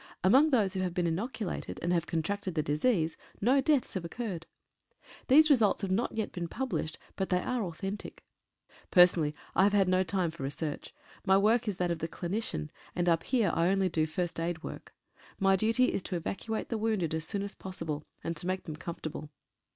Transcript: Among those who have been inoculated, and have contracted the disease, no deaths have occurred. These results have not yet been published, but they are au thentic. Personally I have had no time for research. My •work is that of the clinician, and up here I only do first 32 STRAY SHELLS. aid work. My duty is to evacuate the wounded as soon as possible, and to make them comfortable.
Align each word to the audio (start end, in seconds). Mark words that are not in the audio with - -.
Among 0.23 0.49
those 0.49 0.73
who 0.73 0.79
have 0.79 0.95
been 0.95 1.05
inoculated, 1.05 1.77
and 1.83 1.93
have 1.93 2.07
contracted 2.07 2.55
the 2.55 2.63
disease, 2.63 3.17
no 3.39 3.61
deaths 3.61 3.93
have 3.93 4.03
occurred. 4.03 4.47
These 5.27 5.51
results 5.51 5.83
have 5.83 5.91
not 5.91 6.13
yet 6.17 6.31
been 6.31 6.47
published, 6.47 6.97
but 7.15 7.29
they 7.29 7.37
are 7.39 7.61
au 7.61 7.71
thentic. 7.71 8.21
Personally 8.89 9.35
I 9.53 9.61
have 9.63 9.73
had 9.73 9.87
no 9.87 10.01
time 10.01 10.31
for 10.31 10.41
research. 10.41 10.91
My 11.23 11.35
•work 11.35 11.67
is 11.67 11.77
that 11.77 11.91
of 11.91 11.99
the 11.99 12.07
clinician, 12.07 12.71
and 12.95 13.07
up 13.07 13.21
here 13.21 13.51
I 13.53 13.67
only 13.69 13.89
do 13.89 14.07
first 14.07 14.37
32 14.37 14.39
STRAY 14.41 14.45
SHELLS. 14.45 14.49
aid 14.49 14.63
work. 14.79 14.93
My 15.39 15.55
duty 15.55 15.93
is 15.93 16.01
to 16.01 16.15
evacuate 16.15 16.69
the 16.69 16.79
wounded 16.79 17.13
as 17.13 17.23
soon 17.25 17.43
as 17.43 17.53
possible, 17.53 18.03
and 18.23 18.35
to 18.37 18.47
make 18.47 18.63
them 18.63 18.77
comfortable. 18.77 19.29